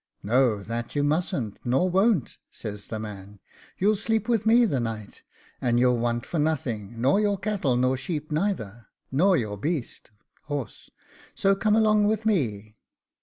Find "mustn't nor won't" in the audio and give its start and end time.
1.03-2.39